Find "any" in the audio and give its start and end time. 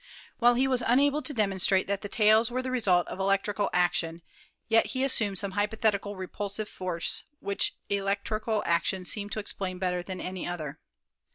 10.19-10.47